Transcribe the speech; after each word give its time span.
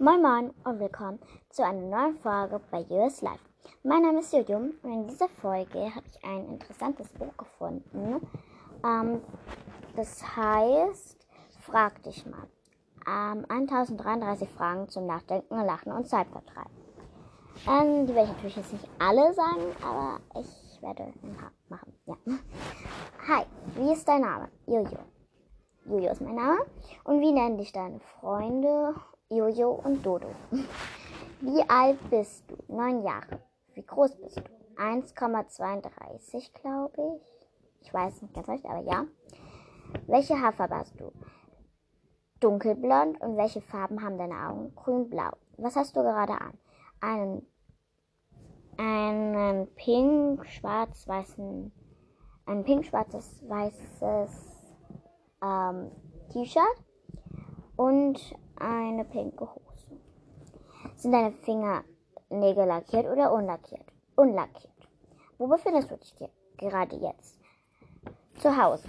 Moin 0.00 0.20
Moin 0.20 0.52
und 0.64 0.80
willkommen 0.80 1.20
zu 1.50 1.64
einer 1.64 1.80
neuen 1.80 2.18
Folge 2.18 2.60
bei 2.72 2.84
US 2.90 3.22
Life. 3.22 3.38
Mein 3.84 4.02
Name 4.02 4.18
ist 4.18 4.32
Jojo 4.32 4.56
und 4.56 4.82
in 4.82 5.06
dieser 5.06 5.28
Folge 5.28 5.94
habe 5.94 6.04
ich 6.08 6.24
ein 6.24 6.48
interessantes 6.48 7.08
Buch 7.10 7.32
gefunden. 7.36 8.26
Ähm, 8.84 9.20
das 9.94 10.36
heißt, 10.36 11.24
frag 11.60 12.02
dich 12.02 12.26
mal. 12.26 12.48
Ähm, 13.06 13.46
1033 13.48 14.48
Fragen 14.48 14.88
zum 14.88 15.06
Nachdenken, 15.06 15.64
Lachen 15.64 15.92
und 15.92 16.08
Zeitvertreib. 16.08 16.70
Ähm, 17.68 18.08
die 18.08 18.14
werde 18.16 18.30
ich 18.30 18.36
natürlich 18.36 18.56
jetzt 18.56 18.72
nicht 18.72 18.88
alle 18.98 19.32
sagen, 19.32 19.62
aber 19.80 20.18
ich 20.40 20.82
werde 20.82 21.04
ein 21.22 21.36
paar 21.36 21.52
machen. 21.68 21.94
Ja. 22.06 22.16
Hi, 23.28 23.44
wie 23.76 23.92
ist 23.92 24.08
dein 24.08 24.22
Name? 24.22 24.48
Jojo. 24.66 24.98
Jojo 25.84 26.10
ist 26.10 26.20
mein 26.20 26.34
Name. 26.34 26.66
Und 27.04 27.20
wie 27.20 27.30
nennen 27.30 27.58
dich 27.58 27.70
deine 27.70 28.00
Freunde? 28.00 28.96
Jojo 29.34 29.70
und 29.72 30.04
Dodo. 30.04 30.28
Wie 31.40 31.68
alt 31.68 31.98
bist 32.10 32.44
du? 32.48 32.56
Neun 32.68 33.02
Jahre. 33.02 33.40
Wie 33.74 33.84
groß 33.84 34.16
bist 34.16 34.38
du? 34.38 34.42
1,32 34.80 36.52
glaube 36.60 37.16
ich. 37.16 37.48
Ich 37.82 37.92
weiß 37.92 38.22
nicht 38.22 38.34
ganz 38.34 38.48
recht, 38.48 38.64
aber 38.64 38.80
ja. 38.80 39.04
Welche 40.06 40.40
Haarfarbe 40.40 40.76
hast 40.76 40.98
du? 40.98 41.12
Dunkelblond. 42.40 43.20
Und 43.20 43.36
welche 43.36 43.60
Farben 43.60 44.02
haben 44.02 44.18
deine 44.18 44.48
Augen? 44.48 44.74
Grün-blau. 44.74 45.32
Was 45.56 45.76
hast 45.76 45.96
du 45.96 46.02
gerade 46.02 46.40
an? 46.40 46.58
Einen, 47.00 47.46
einen 48.78 49.66
pink, 49.74 50.46
schwarz, 50.46 51.06
weißen, 51.06 51.72
ein 52.46 52.64
pink, 52.64 52.86
schwarzes, 52.86 53.42
weißes 53.48 54.64
ähm, 55.42 55.90
T-Shirt 56.30 56.84
und 57.76 58.36
eine 58.58 59.04
pinke 59.04 59.46
Hose. 59.46 60.00
Sind 60.96 61.12
deine 61.12 61.32
Fingernägel 61.32 62.66
lackiert 62.66 63.06
oder 63.06 63.32
unlackiert? 63.32 63.84
Unlackiert. 64.16 64.72
Wo 65.38 65.46
befindest 65.46 65.90
du 65.90 65.96
dich 65.96 66.14
gerade 66.56 66.96
jetzt? 66.96 67.38
Zu 68.38 68.56
Hause. 68.56 68.88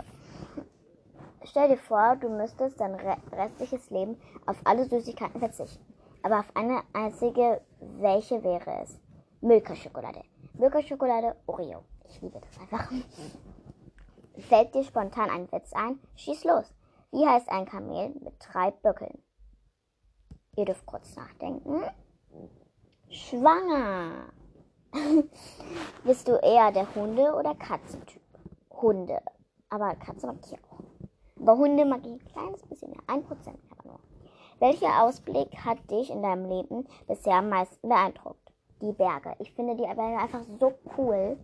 Stell 1.44 1.70
dir 1.70 1.78
vor, 1.78 2.16
du 2.16 2.30
müsstest 2.30 2.80
dein 2.80 2.96
restliches 2.96 3.90
Leben 3.90 4.18
auf 4.46 4.58
alle 4.64 4.86
Süßigkeiten 4.86 5.40
verzichten. 5.40 5.86
Aber 6.24 6.40
auf 6.40 6.56
eine 6.56 6.82
einzige, 6.94 7.62
welche 7.80 8.44
wäre 8.44 8.82
es? 8.82 9.00
Milka-Schokolade. 9.42 10.24
Milka-Schokolade 10.54 11.36
Oreo. 11.46 11.84
Ich 12.10 12.22
liebe 12.22 12.40
das 12.40 12.60
einfach. 12.60 12.92
Fällt 14.50 14.74
dir 14.74 14.84
spontan 14.84 15.30
ein 15.30 15.52
Witz 15.52 15.72
ein? 15.74 16.00
Schieß 16.16 16.44
los. 16.46 16.74
Wie 17.12 17.28
heißt 17.28 17.50
ein 17.50 17.66
Kamel 17.66 18.10
mit 18.22 18.34
drei 18.40 18.72
Böckeln? 18.72 19.22
Ihr 20.56 20.66
dürft 20.66 20.86
kurz 20.86 21.16
nachdenken. 21.16 21.84
Schwanger. 23.10 24.32
Bist 26.04 26.28
du 26.28 26.34
eher 26.34 26.72
der 26.72 26.94
Hunde- 26.96 27.34
oder 27.34 27.56
Katzentyp? 27.56 28.22
Hunde. 28.72 29.22
Aber 29.70 29.96
Katze 29.96 30.28
mag 30.28 30.38
ich 30.46 30.54
auch. 30.54 30.80
Aber 31.42 31.58
Hunde 31.58 31.86
mag 31.86 32.00
ich 32.06 32.14
ein 32.14 32.26
kleines 32.26 32.62
bisschen 32.64 32.92
mehr. 32.92 33.02
Ein 33.08 33.24
Prozent 33.24 33.60
aber 33.70 33.90
nur. 33.90 34.00
Welcher 34.60 35.04
Ausblick 35.04 35.66
hat 35.66 35.92
dich 35.92 36.10
in 36.10 36.22
deinem 36.24 36.46
Leben 36.46 36.88
bisher 37.08 37.36
am 37.36 37.50
meisten 37.50 37.90
beeindruckt? 37.90 38.54
Die 38.82 38.94
Berge. 38.94 39.36
Ich 39.40 39.52
finde 39.54 39.76
die 39.76 39.84
Berge 39.84 40.18
einfach 40.18 40.44
so 40.60 40.74
cool. 40.98 41.38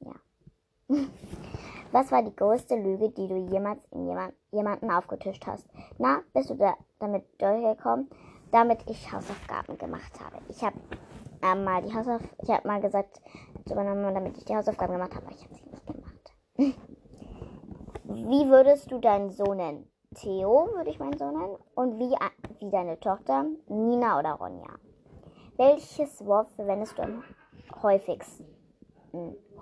Ja. 0.00 0.14
Was 1.92 2.10
war 2.10 2.24
die 2.24 2.34
größte 2.34 2.74
Lüge, 2.74 3.10
die 3.10 3.28
du 3.28 3.36
jemals 3.36 3.80
in 3.92 4.08
jemand, 4.08 4.34
jemanden 4.50 4.90
aufgetischt 4.90 5.46
hast? 5.46 5.66
Na, 5.98 6.22
bist 6.32 6.50
du 6.50 6.54
da, 6.54 6.74
damit 6.98 7.24
durchgekommen? 7.40 8.10
Damit 8.50 8.80
ich 8.88 9.12
Hausaufgaben 9.12 9.78
gemacht 9.78 10.20
habe. 10.20 10.38
Ich 10.48 10.62
habe 10.62 10.76
äh, 11.42 11.54
mal 11.54 11.82
die 11.82 11.94
Hausauf 11.94 12.20
ich 12.42 12.50
habe 12.50 12.66
mal 12.66 12.80
gesagt, 12.80 13.20
zu 13.66 13.74
meiner 13.74 13.94
Mama, 13.94 14.12
damit 14.12 14.36
ich 14.36 14.44
die 14.44 14.56
Hausaufgaben 14.56 14.94
gemacht 14.94 15.14
habe, 15.14 15.26
aber 15.26 15.34
ich 15.34 15.44
habe 15.44 15.54
sie 15.54 15.70
nicht 15.70 15.86
gemacht. 15.86 16.32
wie 18.04 18.50
würdest 18.50 18.90
du 18.90 18.98
deinen 18.98 19.30
Sohn 19.30 19.56
nennen? 19.56 19.90
Theo 20.14 20.68
würde 20.74 20.90
ich 20.90 20.98
meinen 20.98 21.18
Sohn 21.18 21.38
nennen. 21.38 21.56
Und 21.74 21.98
wie, 21.98 22.14
wie 22.60 22.70
deine 22.70 22.98
Tochter? 23.00 23.46
Nina 23.68 24.18
oder 24.18 24.32
Ronja. 24.32 24.78
Welches 25.56 26.24
Wort 26.26 26.48
verwendest 26.56 26.98
du 26.98 27.02
am 27.02 27.24
häufigsten? 27.82 28.46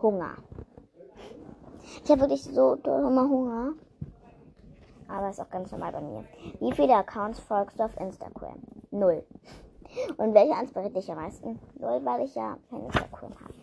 Hunger. 0.00 0.36
Ich 2.04 2.10
habe 2.10 2.22
wirklich 2.22 2.42
so 2.44 2.74
immer 2.74 3.28
Hunger. 3.28 3.74
Aber 5.08 5.28
ist 5.28 5.40
auch 5.40 5.50
ganz 5.50 5.70
normal 5.72 5.92
bei 5.92 6.00
mir. 6.00 6.24
Wie 6.60 6.72
viele 6.72 6.94
Accounts 6.94 7.40
folgst 7.40 7.78
du 7.78 7.84
auf 7.84 7.96
Instagram? 7.98 8.62
Null. 8.90 9.24
Und 10.16 10.34
welcher 10.34 10.60
inspiriert 10.60 10.96
dich 10.96 11.10
am 11.10 11.18
meisten? 11.18 11.58
Null, 11.78 12.00
weil 12.04 12.24
ich 12.24 12.34
ja 12.34 12.56
kein 12.70 12.84
Instagram 12.84 13.34
habe. 13.40 13.54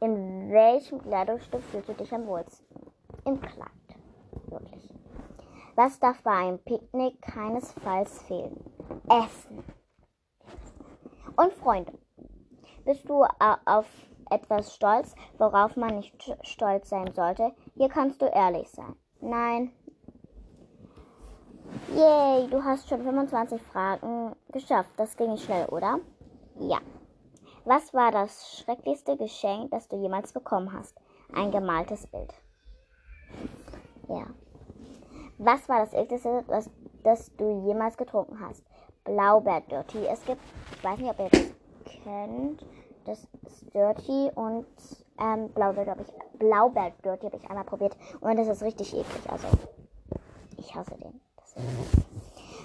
In 0.00 0.50
welchem 0.50 1.00
Kleidungsstück 1.02 1.62
fühlst 1.62 1.88
du 1.88 1.92
dich 1.92 2.12
am 2.12 2.26
wohlsten? 2.26 2.66
Im 3.24 3.40
Kleid. 3.40 3.68
Wirklich. 4.48 4.94
Was 5.76 6.00
darf 6.00 6.22
bei 6.22 6.32
einem 6.32 6.58
Picknick 6.58 7.20
keinesfalls 7.22 8.22
fehlen? 8.22 8.58
Essen. 9.08 9.62
Und 11.36 11.52
Freunde. 11.54 11.92
Bist 12.84 13.08
du 13.08 13.24
auf 13.66 13.86
etwas 14.30 14.74
stolz, 14.74 15.14
worauf 15.38 15.76
man 15.76 15.96
nicht 15.96 16.36
stolz 16.42 16.88
sein 16.88 17.12
sollte. 17.12 17.52
Hier 17.74 17.88
kannst 17.88 18.22
du 18.22 18.26
ehrlich 18.26 18.68
sein. 18.70 18.96
Nein. 19.20 19.72
Yay, 21.94 22.48
du 22.48 22.62
hast 22.62 22.88
schon 22.88 23.02
25 23.02 23.60
Fragen 23.62 24.34
geschafft. 24.52 24.90
Das 24.96 25.16
ging 25.16 25.36
schnell, 25.36 25.66
oder? 25.66 26.00
Ja. 26.58 26.78
Was 27.64 27.92
war 27.92 28.10
das 28.10 28.58
schrecklichste 28.58 29.16
Geschenk, 29.16 29.70
das 29.70 29.88
du 29.88 29.96
jemals 29.96 30.32
bekommen 30.32 30.72
hast? 30.72 30.96
Ein 31.34 31.50
gemaltes 31.50 32.06
Bild. 32.06 32.32
Ja. 34.08 34.26
Was 35.38 35.68
war 35.68 35.80
das 35.80 35.92
ekligste, 35.92 36.44
was, 36.48 36.70
das 37.02 37.34
du 37.36 37.66
jemals 37.66 37.96
getrunken 37.96 38.40
hast? 38.40 38.64
Blaubeer 39.04 39.60
Dirty. 39.62 40.06
Es 40.06 40.24
gibt, 40.24 40.42
ich 40.72 40.84
weiß 40.84 40.98
nicht, 40.98 41.10
ob 41.10 41.18
ihr 41.18 41.28
das 41.30 41.54
kennt. 42.02 42.66
Das 43.04 43.28
ist 43.46 43.74
Dirty 43.74 44.30
und 44.34 44.66
ähm, 45.20 45.50
Blaubeer, 45.50 45.84
glaube 45.84 46.02
ich. 46.02 46.38
Blaubeer 46.38 46.92
Dirty 47.04 47.26
habe 47.26 47.36
ich 47.36 47.48
einmal 47.48 47.64
probiert 47.64 47.96
und 48.20 48.36
das 48.36 48.48
ist 48.48 48.62
richtig 48.62 48.94
eklig. 48.94 49.30
Also, 49.30 49.48
ich 50.56 50.74
hasse 50.74 50.96
den. 50.96 51.20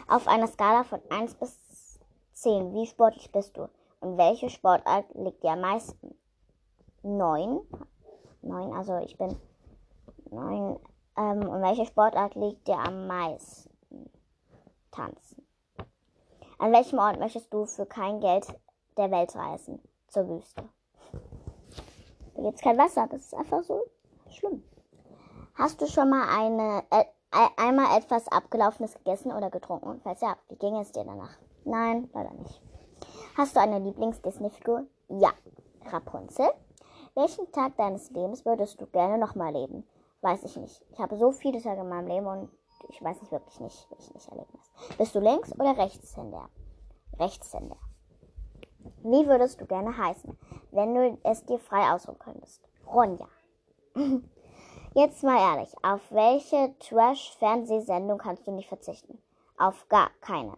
Auf 0.07 0.27
einer 0.27 0.47
Skala 0.47 0.83
von 0.83 1.01
1 1.09 1.35
bis 1.35 1.99
10, 2.33 2.73
wie 2.73 2.85
sportlich 2.85 3.31
bist 3.31 3.57
du? 3.57 3.67
Und 3.99 4.17
welche 4.17 4.49
Sportart 4.49 5.05
liegt 5.15 5.43
dir 5.43 5.51
am 5.51 5.61
meisten? 5.61 6.15
9. 7.03 7.59
9, 8.41 8.73
also 8.73 8.97
ich 8.97 9.17
bin 9.17 9.35
9. 10.29 10.79
Ähm, 11.17 11.49
und 11.49 11.61
welche 11.61 11.85
Sportart 11.85 12.35
liegt 12.35 12.67
dir 12.67 12.77
am 12.77 13.07
meisten? 13.07 13.71
Tanzen. 14.91 15.45
An 16.57 16.71
welchem 16.71 16.99
Ort 16.99 17.19
möchtest 17.19 17.53
du 17.53 17.65
für 17.65 17.85
kein 17.85 18.21
Geld 18.21 18.47
der 18.97 19.11
Welt 19.11 19.35
reisen? 19.35 19.81
zur 20.15 20.29
Wüste. 20.29 20.63
Es 22.53 22.61
kein 22.61 22.77
Wasser. 22.77 23.07
Das 23.09 23.21
ist 23.21 23.33
einfach 23.33 23.63
so 23.63 23.81
schlimm. 24.29 24.63
Hast 25.55 25.81
du 25.81 25.87
schon 25.87 26.09
mal 26.09 26.27
eine, 26.27 26.83
äh, 26.91 27.05
einmal 27.57 27.97
etwas 27.97 28.27
Abgelaufenes 28.27 28.93
gegessen 28.95 29.31
oder 29.31 29.49
getrunken? 29.49 29.87
Und 29.87 30.03
falls 30.03 30.21
ja, 30.21 30.35
wie 30.49 30.55
ging 30.55 30.75
es 30.77 30.91
dir 30.91 31.03
danach? 31.03 31.37
Nein, 31.63 32.09
leider 32.13 32.33
nicht. 32.33 32.61
Hast 33.37 33.55
du 33.55 33.59
eine 33.59 33.79
Lieblings-Disney-Figur? 33.79 34.85
Ja. 35.09 35.31
Rapunzel. 35.85 36.49
Welchen 37.15 37.51
Tag 37.51 37.77
deines 37.77 38.11
Lebens 38.11 38.45
würdest 38.45 38.81
du 38.81 38.87
gerne 38.87 39.17
nochmal 39.17 39.53
leben? 39.53 39.87
Weiß 40.21 40.43
ich 40.43 40.57
nicht. 40.57 40.83
Ich 40.91 40.99
habe 40.99 41.17
so 41.17 41.31
viele 41.31 41.61
Tage 41.61 41.81
in 41.81 41.89
meinem 41.89 42.07
Leben 42.07 42.27
und 42.27 42.49
ich 42.89 43.01
weiß 43.01 43.21
nicht 43.21 43.31
wirklich 43.31 43.59
nicht, 43.59 43.89
will 43.89 43.97
ich 43.99 44.13
nicht 44.13 44.29
erleben 44.29 44.49
muss. 44.51 44.97
Bist 44.97 45.15
du 45.15 45.19
Links- 45.19 45.53
oder 45.53 45.77
Rechtshänder? 45.77 46.49
Rechtshänder. 47.19 47.77
Wie 49.03 49.27
würdest 49.27 49.61
du 49.61 49.65
gerne 49.65 49.97
heißen, 49.97 50.37
wenn 50.75 50.93
du 50.93 51.17
es 51.23 51.45
dir 51.45 51.57
frei 51.57 51.91
ausruhen 51.91 52.19
könntest? 52.19 52.61
Ronja. 52.85 53.27
Jetzt 54.93 55.23
mal 55.23 55.37
ehrlich, 55.37 55.73
auf 55.83 56.01
welche 56.11 56.73
Trash-Fernsehsendung 56.79 58.17
kannst 58.17 58.47
du 58.47 58.51
nicht 58.51 58.69
verzichten? 58.69 59.17
Auf 59.57 59.87
gar 59.89 60.09
keine. 60.21 60.53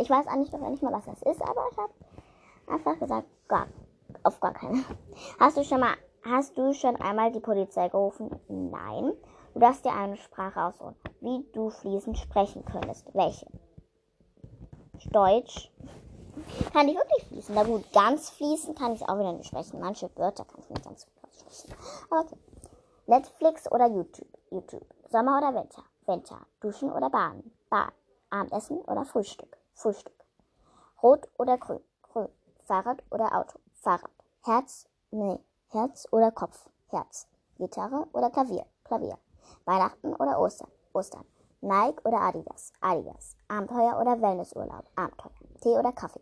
Ich 0.00 0.10
weiß 0.10 0.26
eigentlich 0.26 0.52
noch 0.52 0.68
nicht 0.68 0.82
mal, 0.82 0.92
was 0.92 1.04
das 1.04 1.22
ist, 1.22 1.42
aber 1.42 1.68
ich 1.70 1.76
habe 1.76 1.92
einfach 2.66 2.98
gesagt, 2.98 3.28
gar, 3.48 3.66
auf 4.22 4.40
gar 4.40 4.52
keine. 4.52 4.82
Hast 5.38 5.56
du 5.56 5.64
schon 5.64 5.80
mal, 5.80 5.94
hast 6.24 6.56
du 6.56 6.72
schon 6.72 6.96
einmal 6.96 7.30
die 7.30 7.40
Polizei 7.40 7.88
gerufen? 7.88 8.30
Nein. 8.48 9.12
Du 9.54 9.60
darfst 9.60 9.84
dir 9.84 9.92
eine 9.92 10.16
Sprache 10.16 10.62
ausruhen, 10.62 10.96
wie 11.20 11.44
du 11.52 11.70
fließend 11.70 12.18
sprechen 12.18 12.64
könntest. 12.64 13.14
Welche? 13.14 13.46
Deutsch, 15.12 15.70
kann 16.72 16.88
ich 16.88 16.96
wirklich 16.96 17.28
fließen. 17.28 17.54
Na 17.54 17.62
gut, 17.64 17.92
ganz 17.92 18.30
fließen 18.30 18.74
kann 18.74 18.94
ich 18.94 19.08
auch 19.08 19.18
wieder 19.18 19.32
nicht 19.32 19.46
sprechen. 19.46 19.80
Manche 19.80 20.10
Wörter 20.16 20.44
kann 20.44 20.60
ich 20.60 20.70
nicht 20.70 20.84
ganz 20.84 21.06
gut 21.06 21.24
aussprechen. 21.24 21.74
Okay. 22.10 22.36
Netflix 23.06 23.70
oder 23.70 23.86
YouTube? 23.86 24.28
YouTube. 24.50 24.86
Sommer 25.10 25.38
oder 25.38 25.54
Winter? 25.54 25.82
Winter. 26.06 26.38
Duschen 26.60 26.92
oder 26.92 27.10
Baden? 27.10 27.52
Baden. 27.70 27.94
Abendessen 28.30 28.78
oder 28.78 29.04
Frühstück? 29.04 29.56
Frühstück. 29.74 30.24
Rot 31.02 31.28
oder 31.38 31.58
grün? 31.58 31.80
Grün. 32.02 32.28
Fahrrad 32.64 33.02
oder 33.10 33.36
Auto? 33.36 33.58
Fahrrad. 33.74 34.10
Herz? 34.42 34.88
Nee. 35.10 35.38
Herz 35.68 36.06
oder 36.10 36.30
Kopf? 36.30 36.68
Herz. 36.88 37.28
Gitarre 37.58 38.06
oder 38.12 38.30
Klavier? 38.30 38.66
Klavier. 38.84 39.18
Weihnachten 39.64 40.14
oder 40.14 40.40
Ostern? 40.40 40.70
Ostern. 40.92 41.24
Nike 41.60 42.00
oder 42.04 42.20
Adidas? 42.20 42.72
Adidas. 42.80 43.36
Abenteuer 43.48 43.98
oder 44.00 44.20
Wellnessurlaub? 44.20 44.84
Abenteuer. 44.96 45.32
Tee 45.60 45.78
oder 45.78 45.92
Kaffee? 45.92 46.20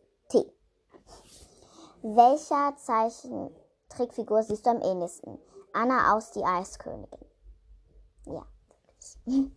Welcher 2.06 2.76
Zeichentrickfigur 2.76 4.42
siehst 4.42 4.66
du 4.66 4.70
am 4.72 4.82
ähnlichsten? 4.82 5.38
Anna 5.72 6.14
aus 6.14 6.32
Die 6.32 6.44
Eiskönigin. 6.44 7.24
Ja. 8.26 8.44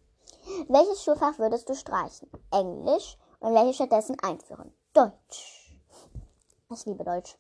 Welches 0.70 1.04
Schulfach 1.04 1.38
würdest 1.40 1.68
du 1.68 1.76
streichen? 1.76 2.32
Englisch 2.52 3.18
und 3.42 3.54
welches 3.54 3.76
stattdessen 3.76 4.18
einführen? 4.22 4.74
Deutsch. 4.94 5.78
Ich 6.72 6.86
liebe 6.86 7.04
Deutsch. 7.04 7.38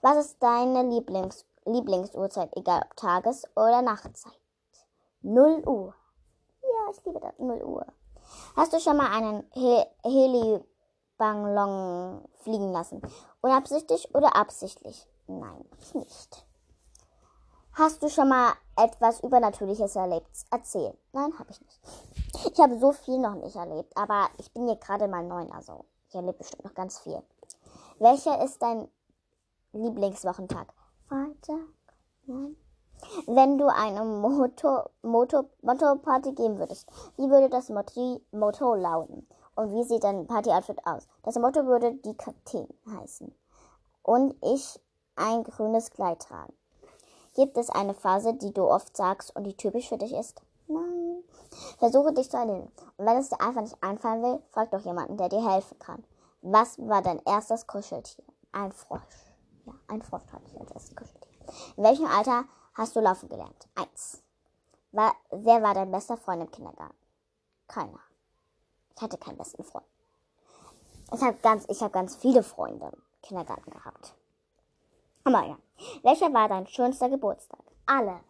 Was 0.00 0.16
ist 0.16 0.42
deine 0.42 0.82
Lieblings 0.82 1.46
Lieblingsuhrzeit, 1.64 2.50
egal 2.56 2.82
ob 2.84 2.96
Tages- 2.96 3.46
oder 3.54 3.82
Nachtzeit? 3.82 4.36
0 5.22 5.62
Uhr. 5.64 5.94
Ja, 6.60 6.90
ich 6.90 7.04
liebe 7.04 7.20
das. 7.20 7.38
0 7.38 7.62
Uhr. 7.62 7.86
Hast 8.56 8.72
du 8.72 8.80
schon 8.80 8.96
mal 8.96 9.12
einen 9.12 9.48
He 9.52 9.84
Heliballon 11.20 12.22
fliegen 12.42 12.72
lassen? 12.72 13.02
Unabsichtlich 13.42 14.14
oder 14.14 14.36
absichtlich? 14.36 15.06
Nein, 15.26 15.64
ich 15.78 15.94
nicht. 15.94 16.46
Hast 17.72 18.02
du 18.02 18.08
schon 18.08 18.28
mal 18.28 18.52
etwas 18.76 19.20
Übernatürliches 19.20 19.94
erlebt? 19.96 20.28
Erzähl. 20.50 20.96
Nein, 21.12 21.38
habe 21.38 21.50
ich 21.50 21.60
nicht. 21.60 21.80
Ich 22.52 22.58
habe 22.58 22.78
so 22.78 22.92
viel 22.92 23.18
noch 23.18 23.34
nicht 23.34 23.54
erlebt, 23.54 23.96
aber 23.96 24.28
ich 24.38 24.52
bin 24.52 24.66
hier 24.66 24.76
gerade 24.76 25.08
mal 25.08 25.22
neun, 25.22 25.52
also 25.52 25.84
ich 26.08 26.14
erlebe 26.14 26.38
bestimmt 26.38 26.64
noch 26.64 26.74
ganz 26.74 26.98
viel. 26.98 27.22
Welcher 27.98 28.42
ist 28.42 28.60
dein 28.62 28.88
Lieblingswochentag? 29.72 30.72
Freitag. 31.06 31.68
Ja. 32.26 32.34
Wenn 33.26 33.56
du 33.56 33.66
eine 33.68 34.04
Motor, 34.04 34.90
Motor, 35.02 35.46
Motto-Party 35.62 36.32
geben 36.32 36.58
würdest, 36.58 36.86
wie 37.16 37.30
würde 37.30 37.48
das 37.48 37.68
Motto, 37.68 38.20
Motto 38.32 38.74
lauten? 38.74 39.26
Und 39.60 39.74
wie 39.74 39.84
sieht 39.84 40.04
dein 40.04 40.26
Party-Outfit 40.26 40.86
aus? 40.86 41.06
Das 41.22 41.38
Motto 41.38 41.66
würde 41.66 41.92
die 41.92 42.16
Kakteen 42.16 42.66
heißen. 42.86 43.30
Und 44.02 44.34
ich 44.42 44.80
ein 45.16 45.44
grünes 45.44 45.90
Kleid 45.90 46.22
tragen. 46.22 46.54
Gibt 47.34 47.58
es 47.58 47.68
eine 47.68 47.92
Phase, 47.92 48.32
die 48.32 48.54
du 48.54 48.62
oft 48.62 48.96
sagst 48.96 49.36
und 49.36 49.44
die 49.44 49.54
typisch 49.54 49.90
für 49.90 49.98
dich 49.98 50.14
ist? 50.14 50.40
Nein. 50.66 51.22
Versuche 51.78 52.14
dich 52.14 52.30
zu 52.30 52.38
erinnern. 52.38 52.72
Und 52.96 53.04
wenn 53.04 53.18
es 53.18 53.28
dir 53.28 53.38
einfach 53.42 53.60
nicht 53.60 53.76
einfallen 53.82 54.22
will, 54.22 54.42
frag 54.48 54.70
doch 54.70 54.80
jemanden, 54.80 55.18
der 55.18 55.28
dir 55.28 55.46
helfen 55.46 55.78
kann. 55.78 56.04
Was 56.40 56.78
war 56.78 57.02
dein 57.02 57.20
erstes 57.26 57.66
Kuscheltier? 57.66 58.24
Ein 58.52 58.72
Frosch. 58.72 59.02
Ja, 59.66 59.74
ein 59.88 60.00
Frosch 60.00 60.32
hatte 60.32 60.46
ich 60.46 60.58
als 60.58 60.70
erstes 60.70 60.96
Kuscheltier. 60.96 61.32
In 61.76 61.84
welchem 61.84 62.06
Alter 62.06 62.44
hast 62.72 62.96
du 62.96 63.00
laufen 63.00 63.28
gelernt? 63.28 63.68
Eins. 63.74 64.22
War, 64.92 65.12
wer 65.30 65.62
war 65.62 65.74
dein 65.74 65.90
bester 65.90 66.16
Freund 66.16 66.40
im 66.40 66.50
Kindergarten? 66.50 66.96
Keiner. 67.68 68.00
Ich 69.00 69.02
hatte 69.02 69.16
keinen 69.16 69.38
besten 69.38 69.64
Freund. 69.64 69.86
Ich 71.10 71.22
habe 71.22 71.38
ganz, 71.38 71.64
ich 71.70 71.78
ganz 71.90 72.16
viele 72.16 72.42
Freunde 72.42 72.90
im 72.92 73.02
Kindergarten 73.22 73.70
gehabt. 73.70 74.14
Aber 75.24 75.42
ja. 75.42 75.56
Welcher 76.02 76.30
war 76.34 76.50
dein 76.50 76.66
schönster 76.66 77.08
Geburtstag? 77.08 77.62
Alle. 77.86 78.20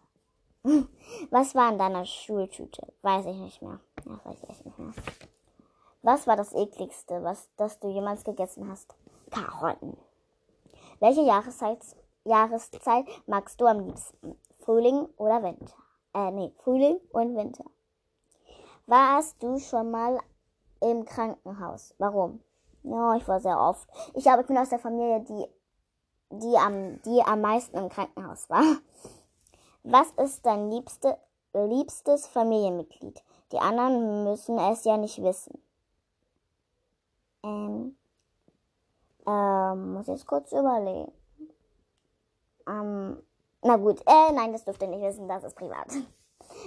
Was 1.29 1.55
war 1.55 1.73
in 1.73 1.77
deiner 1.77 2.05
Schultüte? 2.05 2.87
Weiß 3.01 3.25
ich 3.25 3.35
nicht 3.35 3.61
mehr. 3.61 3.81
Ja, 4.05 4.17
weiß 4.23 4.43
ich 4.43 4.63
nicht 4.63 4.79
mehr. 4.79 4.93
Was 6.03 6.25
war 6.25 6.37
das 6.37 6.53
ekligste, 6.53 7.21
was 7.21 7.49
das 7.57 7.77
du 7.81 7.89
jemals 7.89 8.23
gegessen 8.23 8.71
hast? 8.71 8.95
Karotten. 9.29 9.97
Welche 11.01 11.23
Jahreszeit, 11.23 11.79
Jahreszeit 12.23 13.07
magst 13.27 13.59
du 13.59 13.65
am 13.65 13.81
liebsten? 13.81 14.39
Frühling 14.59 15.09
oder 15.17 15.43
Winter? 15.43 15.75
Äh, 16.13 16.31
nee, 16.31 16.53
Frühling 16.63 17.01
und 17.11 17.35
Winter. 17.35 17.65
Warst 18.87 19.43
du 19.43 19.59
schon 19.59 19.91
mal 19.91 20.17
im 20.81 21.05
Krankenhaus? 21.05 21.95
Warum? 21.97 22.41
Ja, 22.83 23.15
ich 23.15 23.27
war 23.27 23.39
sehr 23.39 23.59
oft. 23.59 23.87
Ich 24.13 24.23
glaube, 24.23 24.41
ich 24.41 24.47
bin 24.47 24.57
aus 24.57 24.69
der 24.69 24.79
Familie, 24.79 25.21
die 25.21 25.47
die 26.31 26.57
am, 26.57 27.01
die 27.03 27.21
am 27.21 27.41
meisten 27.41 27.77
im 27.77 27.89
Krankenhaus 27.89 28.49
war. 28.49 28.63
Was 29.83 30.11
ist 30.11 30.45
dein 30.45 30.69
liebste, 30.71 31.17
liebstes 31.53 32.27
Familienmitglied? 32.27 33.21
Die 33.51 33.59
anderen 33.59 34.23
müssen 34.23 34.57
es 34.57 34.83
ja 34.85 34.97
nicht 34.97 35.21
wissen. 35.21 35.61
Ähm, 37.43 37.97
ähm, 39.27 39.93
muss 39.93 40.07
jetzt 40.07 40.27
kurz 40.27 40.51
überlegen. 40.51 41.11
Ähm, 42.67 43.21
na 43.63 43.77
gut, 43.77 44.01
äh, 44.01 44.31
nein, 44.31 44.53
das 44.53 44.63
dürft 44.63 44.81
ihr 44.81 44.87
nicht 44.87 45.01
wissen, 45.01 45.27
das 45.27 45.43
ist 45.43 45.55
privat. 45.55 45.87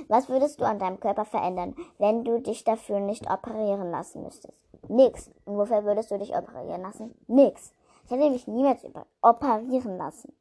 Was 0.08 0.28
würdest 0.28 0.60
du 0.60 0.64
an 0.64 0.78
deinem 0.78 1.00
Körper 1.00 1.24
verändern, 1.24 1.74
wenn 1.98 2.24
du 2.24 2.40
dich 2.40 2.64
dafür 2.64 3.00
nicht 3.00 3.30
operieren 3.30 3.90
lassen 3.90 4.22
müsstest? 4.22 4.58
Nix. 4.88 5.30
Und 5.44 5.56
wofür 5.56 5.84
würdest 5.84 6.10
du 6.10 6.18
dich 6.18 6.36
operieren 6.36 6.82
lassen? 6.82 7.14
Nix. 7.26 7.72
Ich 8.04 8.10
hätte 8.10 8.30
mich 8.30 8.46
niemals 8.46 8.84
operieren 9.22 9.96
lassen. 9.96 10.34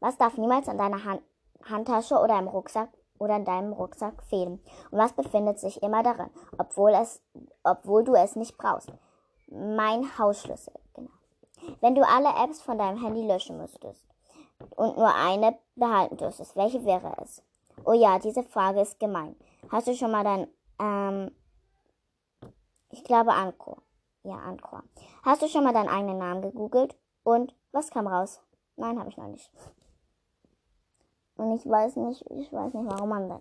Was 0.00 0.18
darf 0.18 0.36
niemals 0.36 0.68
an 0.68 0.78
deiner 0.78 1.04
Hand 1.04 1.22
Handtasche 1.68 2.18
oder 2.18 2.38
im 2.38 2.48
Rucksack 2.48 2.88
oder 3.18 3.36
in 3.36 3.44
deinem 3.44 3.72
Rucksack 3.72 4.22
fehlen? 4.24 4.60
Und 4.90 4.98
was 4.98 5.12
befindet 5.12 5.60
sich 5.60 5.82
immer 5.82 6.02
darin, 6.02 6.28
obwohl, 6.58 6.90
es, 6.90 7.22
obwohl 7.62 8.02
du 8.02 8.14
es 8.14 8.34
nicht 8.34 8.58
brauchst? 8.58 8.92
Mein 9.46 10.18
Hausschlüssel, 10.18 10.74
genau. 10.94 11.10
Wenn 11.80 11.94
du 11.94 12.04
alle 12.06 12.30
Apps 12.44 12.60
von 12.60 12.78
deinem 12.78 13.00
Handy 13.00 13.24
löschen 13.24 13.58
müsstest 13.58 14.04
und 14.74 14.96
nur 14.96 15.14
eine 15.14 15.56
behalten 15.76 16.16
dürftest, 16.16 16.56
welche 16.56 16.84
wäre 16.84 17.12
es? 17.22 17.42
Oh 17.84 17.92
ja, 17.92 18.18
diese 18.18 18.42
Frage 18.42 18.80
ist 18.80 19.00
gemein. 19.00 19.36
Hast 19.70 19.86
du 19.86 19.94
schon 19.94 20.10
mal 20.10 20.24
dein, 20.24 20.48
ähm, 20.78 21.30
ich 22.90 23.04
glaube 23.04 23.32
Anko. 23.32 23.78
Ja, 24.24 24.36
Anchor. 24.36 24.84
Hast 25.24 25.42
du 25.42 25.48
schon 25.48 25.64
mal 25.64 25.72
deinen 25.72 25.88
eigenen 25.88 26.18
Namen 26.18 26.42
gegoogelt? 26.42 26.96
Und 27.24 27.54
was 27.72 27.90
kam 27.90 28.06
raus? 28.06 28.40
Nein, 28.76 28.98
habe 28.98 29.08
ich 29.08 29.16
noch 29.16 29.26
nicht. 29.26 29.50
Und 31.36 31.56
ich 31.56 31.68
weiß 31.68 31.96
nicht, 31.96 32.24
ich 32.30 32.52
weiß 32.52 32.74
nicht, 32.74 32.86
warum 32.86 33.08
man 33.08 33.28
das. 33.28 33.40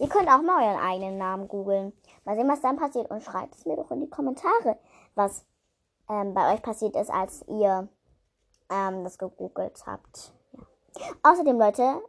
Ihr 0.00 0.08
könnt 0.08 0.28
auch 0.28 0.42
mal 0.42 0.64
euren 0.64 0.80
eigenen 0.80 1.18
Namen 1.18 1.46
googeln. 1.46 1.92
Mal 2.24 2.34
sehen, 2.34 2.48
was 2.48 2.60
dann 2.60 2.76
passiert. 2.76 3.10
Und 3.10 3.22
schreibt 3.22 3.54
es 3.54 3.66
mir 3.66 3.76
doch 3.76 3.90
in 3.92 4.00
die 4.00 4.10
Kommentare, 4.10 4.78
was 5.14 5.44
ähm, 6.08 6.34
bei 6.34 6.54
euch 6.54 6.62
passiert 6.62 6.96
ist, 6.96 7.10
als 7.10 7.44
ihr 7.46 7.88
ähm, 8.70 9.04
das 9.04 9.18
gegoogelt 9.18 9.86
habt. 9.86 10.32
Ja. 10.52 10.62
Außerdem, 11.22 11.58
Leute, 11.58 12.02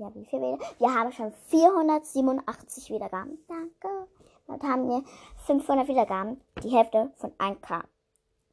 ja, 0.00 0.14
wie 0.14 0.24
viel 0.24 0.40
wieder? 0.40 0.58
Wir 0.78 0.94
haben 0.94 1.12
schon 1.12 1.30
487 1.48 2.90
Wiedergaben. 2.90 3.38
Danke. 3.46 4.08
Heute 4.48 4.66
haben 4.66 4.88
wir 4.88 5.04
500 5.46 5.86
Wiedergaben, 5.88 6.40
die 6.62 6.70
Hälfte 6.70 7.12
von 7.16 7.30
1K. 7.32 7.82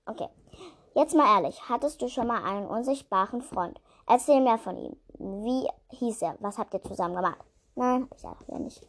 Okay, 0.05 0.27
jetzt 0.93 1.15
mal 1.15 1.35
ehrlich, 1.35 1.69
hattest 1.69 2.01
du 2.01 2.09
schon 2.09 2.27
mal 2.27 2.43
einen 2.43 2.67
unsichtbaren 2.67 3.41
Freund? 3.41 3.79
Erzähl 4.05 4.41
mehr 4.41 4.57
von 4.57 4.77
ihm. 4.77 4.95
Wie 5.17 5.67
hieß 5.95 6.21
er? 6.21 6.35
Was 6.39 6.57
habt 6.57 6.73
ihr 6.73 6.83
zusammen 6.83 7.15
gemacht? 7.15 7.39
Nein, 7.75 8.07
hab 8.23 8.41
ich 8.41 8.47
ja 8.47 8.59
nicht. 8.59 8.85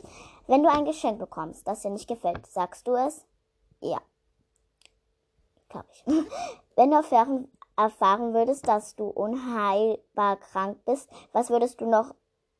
Wenn 0.46 0.62
du 0.62 0.70
ein 0.70 0.84
Geschenk 0.84 1.18
bekommst, 1.18 1.66
das 1.66 1.82
dir 1.82 1.90
nicht 1.90 2.08
gefällt, 2.08 2.46
sagst 2.46 2.86
du 2.88 2.94
es? 2.94 3.24
Ja. 3.80 4.00
Glaub 5.68 5.84
ich. 5.92 6.04
Wenn 6.76 6.90
du 6.90 6.96
erfahren, 6.96 7.50
erfahren 7.76 8.34
würdest, 8.34 8.66
dass 8.66 8.96
du 8.96 9.04
unheilbar 9.08 10.36
krank 10.36 10.78
bist, 10.84 11.10
was 11.32 11.50
würdest 11.50 11.80
du 11.80 11.86
noch, 11.86 12.14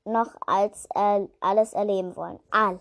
noch 0.09 0.35
als 0.47 0.89
äh, 0.95 1.27
alles 1.41 1.73
erleben 1.73 2.17
wollen? 2.17 2.41
Alles. 2.51 2.81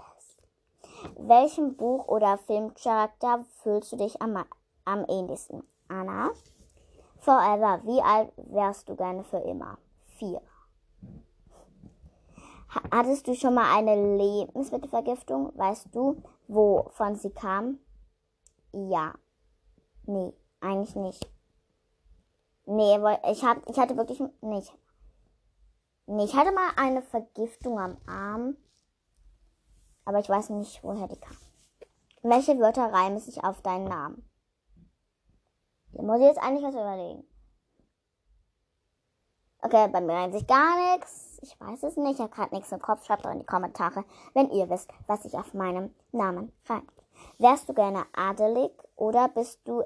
Welchem 1.18 1.76
Buch 1.76 2.08
oder 2.08 2.38
Filmcharakter 2.38 3.46
fühlst 3.62 3.92
du 3.92 3.98
dich 3.98 4.22
am, 4.22 4.44
am 4.86 5.06
ähnlichsten? 5.08 5.64
Anna? 5.88 6.32
Forever. 7.20 7.82
Wie 7.84 8.02
alt 8.02 8.32
wärst 8.38 8.90
du 8.90 8.96
gerne 8.96 9.24
für 9.24 9.38
immer? 9.38 9.78
Vier. 10.06 10.42
Hattest 12.92 13.28
du 13.28 13.36
schon 13.36 13.54
mal 13.54 13.76
eine 13.76 14.18
Lebensmittelvergiftung? 14.18 15.52
Weißt 15.56 15.88
du, 15.94 16.22
wovon 16.48 17.16
sie 17.16 17.30
kam? 17.30 17.80
Ja. 18.72 19.14
Nee, 20.06 20.34
eigentlich 20.62 20.96
nicht. 20.96 21.30
Nee, 22.66 22.98
ich, 23.32 23.44
hab, 23.46 23.70
ich 23.70 23.78
hatte 23.80 23.96
wirklich 23.96 24.22
nicht. 24.42 24.74
Nee, 26.08 26.26
ich 26.26 26.36
hatte 26.36 26.52
mal 26.52 26.72
eine 26.78 27.02
Vergiftung 27.02 27.80
am 27.80 27.98
Arm 28.08 28.58
aber 30.08 30.20
ich 30.20 30.30
weiß 30.30 30.52
nicht, 30.52 30.82
woher 30.86 31.10
die 31.10 31.20
kam. 31.20 31.36
Welche 32.24 32.58
Wörter 32.60 32.94
reimen 32.94 33.20
sich 33.20 33.44
auf 33.44 33.62
deinen 33.62 33.90
Namen? 33.90 34.26
Da 35.92 36.02
muss 36.02 36.20
ich 36.20 36.28
jetzt 36.28 36.42
eigentlich 36.42 36.64
was 36.64 36.76
überlegen. 36.76 37.28
Okay, 39.62 39.90
bei 39.90 40.00
mir 40.00 40.14
reimt 40.14 40.34
sich 40.34 40.48
gar 40.48 40.94
nichts. 40.94 41.40
Ich 41.42 41.60
weiß 41.60 41.84
es 41.84 41.98
nicht. 41.98 42.14
Ich 42.14 42.20
habe 42.22 42.34
gerade 42.34 42.56
nichts 42.56 42.72
im 42.72 42.82
Kopf. 42.82 43.04
Schreibt 43.04 43.26
doch 43.26 43.32
in 43.32 43.40
die 43.40 43.46
Kommentare, 43.46 44.06
wenn 44.34 44.50
ihr 44.52 44.70
wisst, 44.70 44.90
was 45.08 45.24
sich 45.24 45.34
auf 45.34 45.54
meinem 45.54 45.94
Namen 46.14 46.54
reimt. 46.68 46.90
Wärst 47.38 47.68
du 47.68 47.74
gerne 47.74 48.06
adelig 48.14 48.72
oder 48.96 49.28
bist 49.28 49.68
du 49.68 49.84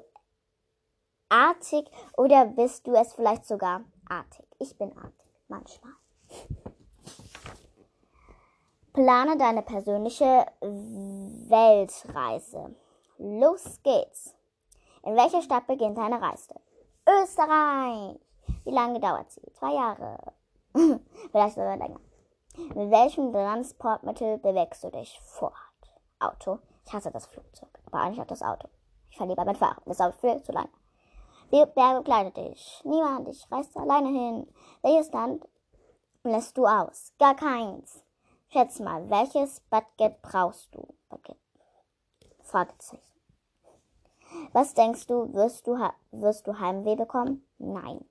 artig 1.30 1.90
oder 2.16 2.46
bist 2.46 2.86
du 2.86 2.94
es 2.94 3.12
vielleicht 3.12 3.44
sogar 3.44 3.82
artig? 4.08 4.46
Ich 4.60 4.78
bin 4.78 4.96
artig, 4.96 5.26
manchmal. 5.48 6.01
Plane 8.92 9.36
deine 9.38 9.62
persönliche 9.62 10.46
Weltreise. 11.48 12.74
Los 13.18 13.82
geht's. 13.82 14.34
In 15.02 15.16
welcher 15.16 15.42
Stadt 15.42 15.66
beginnt 15.66 15.96
deine 15.96 16.20
Reise? 16.20 16.54
Österreich. 17.08 18.20
Wie 18.64 18.70
lange 18.70 19.00
dauert 19.00 19.30
sie? 19.32 19.40
Zwei 19.54 19.74
Jahre. 19.74 20.18
Vielleicht 21.30 21.54
sogar 21.54 21.76
länger. 21.76 22.00
Mit 22.74 22.90
welchem 22.90 23.32
Transportmittel 23.32 24.38
bewegst 24.38 24.84
du 24.84 24.90
dich 24.90 25.18
fort? 25.20 25.54
Auto. 26.20 26.58
Ich 26.86 26.92
hasse 26.92 27.10
das 27.10 27.26
Flugzeug, 27.26 27.70
aber 27.86 28.00
eigentlich 28.00 28.20
auch 28.20 28.26
das 28.26 28.42
Auto. 28.42 28.68
Ich 29.10 29.16
fahre 29.16 29.30
lieber 29.30 29.54
Fahrrad. 29.54 29.82
Das 29.86 29.96
dauert 29.96 30.20
viel 30.20 30.42
zu 30.42 30.52
lange. 30.52 30.68
Wer 31.50 31.66
begleitet 31.66 32.36
dich? 32.36 32.80
Niemand. 32.84 33.28
Ich 33.28 33.50
reise 33.50 33.78
alleine 33.80 34.08
hin. 34.08 34.46
Welches 34.82 35.12
Land 35.12 35.46
lässt 36.24 36.56
du 36.56 36.66
aus? 36.66 37.12
Gar 37.18 37.34
keins. 37.34 38.02
Schätz 38.48 38.80
mal, 38.80 39.08
welches 39.10 39.60
Budget 39.70 40.20
brauchst 40.22 40.74
du? 40.74 40.86
Budget. 41.08 41.36
Fragezeichen. 42.42 43.02
Was 44.52 44.74
denkst 44.74 45.06
du, 45.06 45.32
wirst 45.34 45.66
du, 45.66 45.78
wirst 46.10 46.46
du 46.46 46.58
Heimweh 46.58 46.96
bekommen? 46.96 47.46
Nein. 47.58 48.04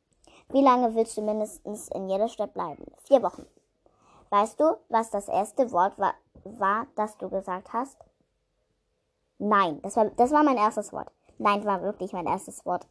Wie 0.49 0.61
lange 0.61 0.95
willst 0.95 1.17
du 1.17 1.21
mindestens 1.21 1.87
in 1.89 2.09
jeder 2.09 2.27
Stadt 2.27 2.53
bleiben? 2.53 2.85
Vier 3.03 3.23
Wochen. 3.23 3.45
Weißt 4.29 4.59
du, 4.59 4.77
was 4.89 5.09
das 5.09 5.27
erste 5.27 5.71
Wort 5.71 5.97
war, 5.97 6.13
war 6.43 6.87
das 6.95 7.17
du 7.17 7.29
gesagt 7.29 7.73
hast? 7.73 7.97
Nein, 9.37 9.81
das 9.81 9.95
war, 9.95 10.05
das 10.05 10.31
war 10.31 10.43
mein 10.43 10.57
erstes 10.57 10.93
Wort. 10.93 11.11
Nein, 11.37 11.65
war 11.65 11.81
wirklich 11.81 12.13
mein 12.13 12.27
erstes 12.27 12.65
Wort. 12.65 12.87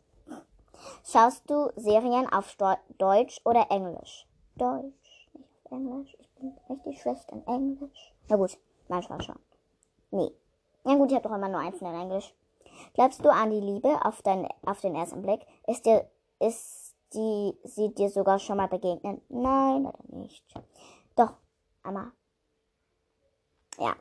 Schaust 1.05 1.49
du 1.49 1.71
Serien 1.77 2.31
auf 2.33 2.57
Deutsch 2.99 3.41
oder 3.45 3.71
Englisch? 3.71 4.27
Deutsch, 4.57 5.00
Englisch. 5.71 6.17
Ich 6.19 6.29
bin 6.35 6.57
richtig 6.69 7.01
schlecht 7.01 7.31
in 7.31 7.47
Englisch. 7.47 8.15
Na 8.29 8.37
gut, 8.37 8.59
manchmal 8.89 9.23
schon. 9.23 9.39
Nee. 10.11 10.33
Na 10.85 10.97
gut, 10.97 11.11
ich 11.11 11.17
habe 11.17 11.29
doch 11.29 11.35
immer 11.35 11.49
nur 11.49 11.61
eins 11.61 11.81
in 11.81 11.87
Englisch. 11.87 12.35
Glaubst 12.95 13.25
du 13.25 13.29
an 13.31 13.51
die 13.51 13.61
Liebe 13.61 14.05
auf, 14.05 14.23
dein, 14.23 14.49
auf 14.65 14.81
den 14.81 14.95
ersten 14.95 15.23
Blick? 15.23 15.47
Ist 15.67 15.87
dir, 15.87 16.09
ist 16.39 16.95
die, 17.15 17.55
sie 17.65 17.93
dir 17.95 18.09
sogar 18.09 18.39
schon 18.39 18.57
mal 18.57 18.69
begegnet? 18.69 19.21
Nein, 19.29 19.87
oder 19.87 19.99
nicht. 20.09 20.45
Doch, 21.17 21.35
einmal. 21.83 22.13
Ja. 23.79 23.95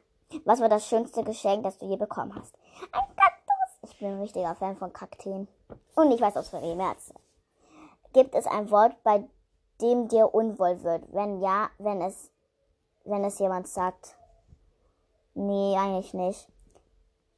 Was 0.45 0.61
war 0.61 0.69
das 0.69 0.87
schönste 0.87 1.23
Geschenk, 1.23 1.63
das 1.63 1.79
du 1.79 1.87
je 1.87 1.97
bekommen 1.97 2.35
hast? 2.35 2.55
Ein 2.91 3.15
Kaktus! 3.15 3.89
Ich 3.89 3.97
bin 3.97 4.09
ein 4.09 4.21
richtiger 4.21 4.53
Fan 4.55 4.77
von 4.77 4.93
Kakteen. 4.93 5.47
Und 5.95 6.11
ich 6.11 6.21
weiß 6.21 6.37
aus 6.37 6.51
März. 6.51 7.13
Gibt 8.13 8.35
es 8.35 8.45
ein 8.45 8.69
Wort, 8.69 9.01
bei 9.03 9.27
dem 9.81 10.07
dir 10.07 10.33
unwohl 10.33 10.83
wird? 10.83 11.03
Wenn 11.13 11.41
ja, 11.41 11.69
wenn 11.77 12.01
es, 12.01 12.31
wenn 13.05 13.23
es 13.23 13.39
jemand 13.39 13.67
sagt. 13.67 14.17
Nee, 15.33 15.77
eigentlich 15.77 16.13
nicht. 16.13 16.51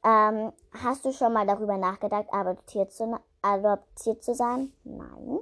Ähm, 0.04 0.52
hast 0.82 1.04
du 1.04 1.12
schon 1.12 1.32
mal 1.32 1.46
darüber 1.46 1.76
nachgedacht, 1.76 2.26
adoptiert 2.32 2.92
zu, 2.92 3.18
adoptiert 3.40 4.22
zu 4.24 4.34
sein? 4.34 4.72
Nein. 4.82 5.38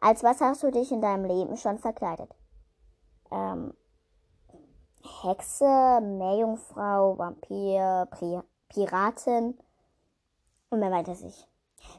Als 0.00 0.22
was 0.22 0.40
hast 0.40 0.62
du 0.62 0.70
dich 0.70 0.92
in 0.92 1.00
deinem 1.00 1.24
Leben 1.24 1.56
schon 1.56 1.78
verkleidet? 1.78 2.30
Ähm, 3.30 3.74
Hexe, 5.22 6.00
Meerjungfrau, 6.02 7.16
Vampir, 7.18 8.06
Pri 8.10 8.40
Piratin 8.68 9.58
und 10.68 10.80
mehr 10.80 10.90
weiß 10.90 11.22
ich. 11.22 11.48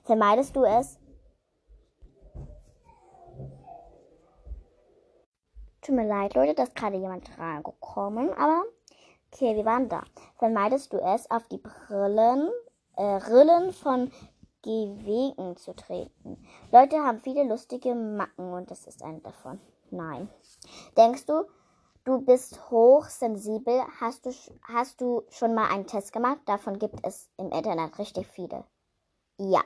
Vermeidest 0.04 0.56
du 0.56 0.64
es? 0.64 0.99
Tut 5.90 5.96
mir 5.96 6.08
leid, 6.08 6.36
Leute, 6.36 6.54
dass 6.54 6.76
gerade 6.76 6.98
jemand 6.98 7.28
reingekommen, 7.40 8.32
aber 8.34 8.62
okay, 9.34 9.56
wir 9.56 9.66
waren 9.66 9.90
da. 9.90 10.04
Vermeidest 10.38 10.94
du 10.94 10.98
es, 10.98 11.32
auf 11.32 11.48
die 11.48 11.58
Brillen, 11.58 12.48
äh, 12.96 13.02
Rillen 13.02 13.74
von 13.74 14.12
Gewegen 14.62 15.58
zu 15.58 15.76
treten? 15.76 16.46
Leute 16.72 16.98
haben 16.98 17.18
viele 17.18 17.44
lustige 17.44 17.96
Macken 17.96 18.54
und 18.54 18.70
das 18.70 18.86
ist 18.86 19.02
eine 19.02 19.20
davon. 19.22 19.60
Nein. 19.90 20.30
Denkst 20.96 21.26
du, 21.26 21.48
du 22.04 22.22
bist 22.22 22.70
hochsensibel? 22.70 23.82
Hast 24.00 24.28
du, 24.28 24.32
hast 24.72 25.02
du 25.02 25.24
schon 25.30 25.56
mal 25.56 25.72
einen 25.72 25.88
Test 25.88 26.14
gemacht? 26.14 26.42
Davon 26.46 26.78
gibt 26.78 27.00
es 27.02 27.32
im 27.38 27.50
Internet 27.50 27.98
richtig 27.98 28.28
viele. 28.28 28.64
Ja. 29.40 29.64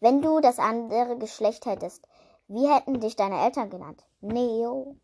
Wenn 0.00 0.22
du 0.22 0.40
das 0.40 0.58
andere 0.58 1.18
Geschlecht 1.18 1.66
hättest, 1.66 2.08
wie 2.48 2.66
hätten 2.66 2.98
dich 2.98 3.14
deine 3.14 3.44
Eltern 3.44 3.70
genannt? 3.70 4.04
Neo. 4.20 4.96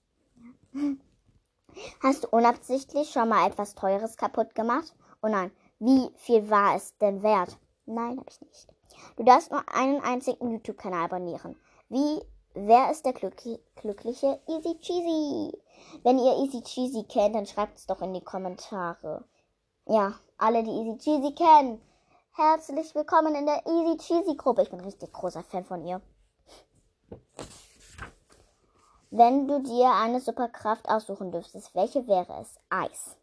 Hast 2.03 2.25
du 2.25 2.29
unabsichtlich 2.29 3.11
schon 3.11 3.29
mal 3.29 3.47
etwas 3.47 3.75
Teures 3.75 4.17
kaputt 4.17 4.55
gemacht? 4.55 4.95
Oh 5.23 5.29
nein, 5.29 5.51
wie 5.79 6.11
viel 6.17 6.49
war 6.51 6.77
es 6.77 6.97
denn 6.99 7.23
wert? 7.23 7.59
Nein, 7.85 8.19
habe 8.19 8.31
ich 8.31 8.41
nicht. 8.41 8.69
Du 9.17 9.25
darfst 9.25 9.51
nur 9.51 9.63
einen 9.75 10.01
einzigen 10.01 10.51
YouTube-Kanal 10.51 11.05
abonnieren. 11.05 11.57
Wie, 11.89 12.21
wer 12.55 12.91
ist 12.91 13.05
der 13.05 13.13
glückliche, 13.13 13.61
glückliche 13.77 14.41
Easy 14.49 14.79
Cheesy? 14.79 15.59
Wenn 16.03 16.19
ihr 16.19 16.37
Easy 16.39 16.63
Cheesy 16.63 17.05
kennt, 17.05 17.35
dann 17.35 17.47
schreibt 17.47 17.79
es 17.79 17.87
doch 17.87 18.01
in 18.01 18.15
die 18.15 18.25
Kommentare. 18.25 19.25
Ja, 19.87 20.15
alle, 20.39 20.63
die 20.63 20.71
Easy 20.71 20.99
Cheesy 20.99 21.35
kennen. 21.35 21.81
Herzlich 22.33 22.95
willkommen 22.95 23.35
in 23.35 23.47
der 23.47 23.67
Easy 23.67 23.97
Cheesy 23.99 24.37
Gruppe. 24.37 24.63
Ich 24.63 24.71
bin 24.71 24.81
richtig 24.81 25.13
großer 25.13 25.43
Fan 25.43 25.65
von 25.65 25.85
ihr. 25.85 26.01
Wenn 29.11 29.47
du 29.47 29.61
dir 29.61 29.93
eine 29.93 30.21
Superkraft 30.21 30.89
aussuchen 30.89 31.31
dürftest, 31.31 31.75
welche 31.75 32.07
wäre 32.07 32.41
es? 32.41 32.59
Eis. 32.71 33.17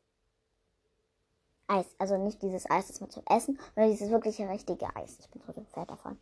Eis. 1.67 1.85
Also 1.97 2.17
nicht 2.17 2.41
dieses 2.41 2.69
Eis, 2.69 2.87
das 2.87 3.01
man 3.01 3.09
zum 3.09 3.23
Essen, 3.29 3.59
sondern 3.75 3.91
dieses 3.91 4.09
wirkliche 4.09 4.47
richtige 4.47 4.95
Eis. 4.95 5.17
Ich 5.19 5.29
bin 5.29 5.41
so 5.45 5.53
ein 5.55 5.65
Fan 5.67 5.87
davon. 5.87 6.17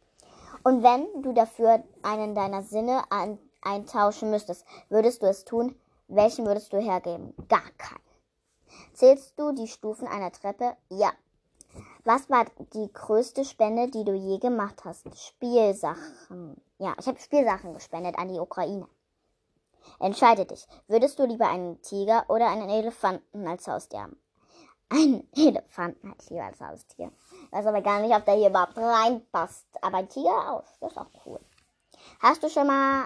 Und 0.63 0.84
wenn 0.84 1.22
du 1.22 1.34
dafür 1.34 1.84
einen 2.01 2.36
deiner 2.36 2.63
Sinne 2.63 3.03
an, 3.12 3.38
eintauschen 3.62 4.32
müsstest, 4.32 4.65
würdest 4.89 5.22
du 5.22 5.27
es 5.27 5.46
tun? 5.46 5.75
Welchen 6.08 6.46
würdest 6.46 6.74
du 6.74 6.77
hergeben? 6.77 7.34
Gar 7.48 7.70
keinen. 7.77 8.01
Zählst 8.94 9.39
du 9.39 9.51
die 9.51 9.68
Stufen 9.68 10.08
einer 10.08 10.32
Treppe? 10.32 10.75
Ja. 10.89 11.12
Was 12.03 12.30
war 12.30 12.46
die 12.74 12.91
größte 12.91 13.46
Spende, 13.46 13.89
die 13.89 14.03
du 14.03 14.13
je 14.13 14.39
gemacht 14.39 14.84
hast? 14.84 15.08
Spielsachen. 15.18 16.60
Ja, 16.80 16.96
ich 17.00 17.08
habe 17.08 17.20
Spielsachen 17.20 17.74
gespendet 17.74 18.18
an 18.18 18.27
die 18.27 18.39
Ukraine. 18.39 18.88
Entscheide 20.00 20.46
dich. 20.46 20.68
Würdest 20.88 21.20
du 21.20 21.26
lieber 21.26 21.48
einen 21.48 21.82
Tiger 21.82 22.26
oder 22.30 22.50
einen 22.50 22.70
Elefanten 22.70 23.48
als 23.48 23.68
Haustier 23.68 24.02
haben? 24.02 24.22
Einen 24.90 25.28
Elefanten 25.36 26.10
hätte 26.10 26.24
ich 26.24 26.30
lieber 26.32 26.44
als 26.44 26.60
Haustier. 26.60 27.12
Weiß 27.52 27.66
aber 27.66 27.82
gar 27.82 28.02
nicht, 28.02 28.14
ob 28.14 28.26
der 28.26 28.36
hier 28.36 28.50
überhaupt 28.50 28.78
reinpasst. 28.78 29.68
Aber 29.82 29.98
ein 29.98 30.10
Tiger 30.10 30.54
auch. 30.54 30.64
Das 30.82 30.92
ist 30.92 30.98
auch 30.98 31.12
cool. 31.26 31.40
Hast 32.20 32.44
du 32.44 32.50
schon 32.50 32.68
mal 32.68 33.06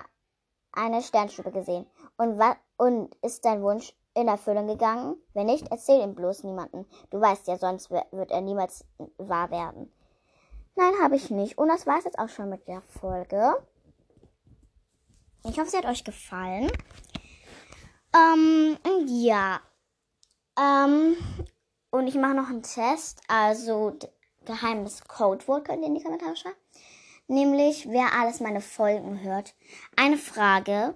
eine 0.71 1.01
Sternschnuppe 1.01 1.51
gesehen? 1.51 1.85
Und, 2.17 2.41
und 2.77 3.15
ist 3.21 3.45
dein 3.45 3.61
Wunsch 3.61 3.95
in 4.15 4.27
Erfüllung 4.27 4.67
gegangen? 4.67 5.17
Wenn 5.33 5.45
nicht, 5.45 5.67
erzähl 5.69 6.01
ihm 6.01 6.15
bloß 6.15 6.43
niemanden. 6.43 6.87
Du 7.11 7.21
weißt 7.21 7.47
ja, 7.47 7.57
sonst 7.57 7.91
wird 7.91 8.31
er 8.31 8.41
niemals 8.41 8.85
wahr 9.17 9.51
werden. 9.51 9.91
Nein, 10.75 10.93
habe 11.01 11.15
ich 11.15 11.29
nicht. 11.29 11.57
Und 11.57 11.67
das 11.69 11.85
war 11.85 11.99
es 11.99 12.05
jetzt 12.05 12.19
auch 12.19 12.29
schon 12.29 12.49
mit 12.49 12.67
der 12.67 12.81
Folge. 12.81 13.55
Ich 15.47 15.59
hoffe, 15.59 15.69
sie 15.69 15.77
hat 15.77 15.85
euch 15.85 16.03
gefallen. 16.03 16.71
Ähm, 18.15 18.77
ja. 19.07 19.61
Ähm, 20.59 21.15
und 21.91 22.07
ich 22.07 22.15
mache 22.15 22.33
noch 22.33 22.49
einen 22.49 22.63
Test. 22.63 23.21
Also, 23.27 23.97
geheimes 24.45 25.03
Codewort 25.07 25.65
könnt 25.65 25.81
ihr 25.81 25.87
in 25.87 25.95
die 25.95 26.03
Kommentare 26.03 26.35
schreiben. 26.35 26.55
Nämlich, 27.27 27.87
wer 27.89 28.13
alles 28.13 28.39
meine 28.39 28.61
Folgen 28.61 29.21
hört. 29.21 29.53
Eine 29.95 30.17
Frage 30.17 30.95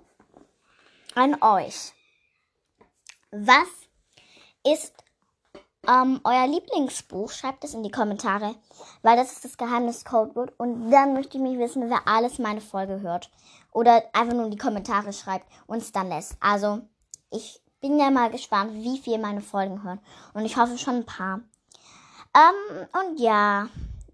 an 1.13 1.41
euch. 1.41 1.93
Was 3.31 3.67
ist 4.65 4.93
ähm, 5.87 6.19
euer 6.23 6.47
Lieblingsbuch? 6.47 7.31
Schreibt 7.31 7.63
es 7.63 7.73
in 7.73 7.83
die 7.83 7.91
Kommentare, 7.91 8.55
weil 9.01 9.15
das 9.15 9.31
ist 9.31 9.45
das 9.45 9.57
Geheimnis 9.57 10.05
Codewort. 10.05 10.53
Und 10.57 10.91
dann 10.91 11.13
möchte 11.13 11.37
ich 11.37 11.43
mich 11.43 11.57
wissen, 11.57 11.89
wer 11.89 12.07
alles 12.07 12.39
meine 12.39 12.61
Folge 12.61 13.01
hört. 13.01 13.29
Oder 13.71 14.03
einfach 14.13 14.33
nur 14.33 14.45
in 14.45 14.51
die 14.51 14.57
Kommentare 14.57 15.13
schreibt 15.13 15.45
und 15.67 15.77
es 15.77 15.91
dann 15.91 16.09
lässt. 16.09 16.35
Also, 16.39 16.81
ich 17.29 17.61
bin 17.81 17.99
ja 17.99 18.09
mal 18.09 18.31
gespannt, 18.31 18.73
wie 18.73 18.97
viel 18.97 19.17
meine 19.19 19.41
Folgen 19.41 19.83
hören. 19.83 19.99
Und 20.33 20.45
ich 20.45 20.57
hoffe 20.57 20.77
schon 20.77 20.95
ein 20.95 21.05
paar. 21.05 21.41
Ähm, 22.35 22.87
und 22.93 23.19
ja, 23.19 23.67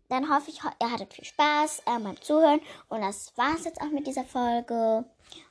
dann 0.10 0.30
hoffe 0.30 0.52
ich, 0.52 0.62
ihr 0.64 0.92
hattet 0.92 1.14
viel 1.14 1.26
Spaß 1.26 1.80
äh, 1.80 2.00
beim 2.00 2.22
Zuhören. 2.22 2.62
Und 2.90 3.02
das 3.02 3.34
war's 3.36 3.66
jetzt 3.66 3.82
auch 3.82 3.90
mit 3.90 4.08
dieser 4.08 4.24
Folge. 4.24 5.06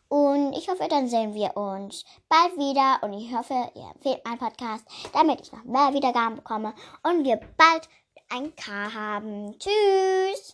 Und 0.08 0.52
ich 0.52 0.68
hoffe, 0.68 0.86
dann 0.88 1.08
sehen 1.08 1.34
wir 1.34 1.56
uns 1.56 2.04
bald 2.28 2.56
wieder. 2.56 3.02
Und 3.02 3.12
ich 3.14 3.34
hoffe, 3.34 3.54
ihr 3.74 3.90
empfehlt 3.94 4.24
meinen 4.24 4.38
Podcast, 4.38 4.84
damit 5.12 5.40
ich 5.40 5.52
noch 5.52 5.64
mehr 5.64 5.92
Wiedergaben 5.92 6.36
bekomme 6.36 6.74
und 7.02 7.24
wir 7.24 7.40
bald 7.56 7.88
ein 8.30 8.54
K 8.56 8.92
haben. 8.94 9.58
Tschüss! 9.58 10.52